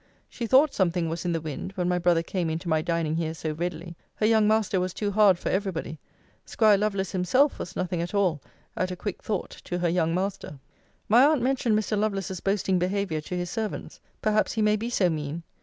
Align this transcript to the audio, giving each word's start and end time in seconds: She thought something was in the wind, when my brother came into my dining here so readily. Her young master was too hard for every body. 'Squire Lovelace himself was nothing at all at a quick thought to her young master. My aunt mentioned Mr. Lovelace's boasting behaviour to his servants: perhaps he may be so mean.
She 0.27 0.47
thought 0.47 0.73
something 0.73 1.09
was 1.09 1.25
in 1.25 1.31
the 1.31 1.39
wind, 1.39 1.73
when 1.73 1.87
my 1.87 1.99
brother 1.99 2.23
came 2.23 2.49
into 2.49 2.67
my 2.67 2.81
dining 2.81 3.17
here 3.17 3.35
so 3.35 3.51
readily. 3.51 3.95
Her 4.15 4.25
young 4.25 4.47
master 4.47 4.79
was 4.79 4.95
too 4.95 5.11
hard 5.11 5.37
for 5.37 5.49
every 5.49 5.71
body. 5.71 5.99
'Squire 6.43 6.75
Lovelace 6.75 7.11
himself 7.11 7.59
was 7.59 7.75
nothing 7.75 8.01
at 8.01 8.15
all 8.15 8.41
at 8.75 8.89
a 8.89 8.95
quick 8.95 9.21
thought 9.21 9.51
to 9.65 9.77
her 9.77 9.89
young 9.89 10.15
master. 10.15 10.57
My 11.07 11.23
aunt 11.27 11.43
mentioned 11.43 11.77
Mr. 11.77 11.95
Lovelace's 11.95 12.39
boasting 12.39 12.79
behaviour 12.79 13.21
to 13.21 13.37
his 13.37 13.51
servants: 13.51 13.99
perhaps 14.23 14.53
he 14.53 14.63
may 14.63 14.75
be 14.75 14.89
so 14.89 15.07
mean. 15.07 15.43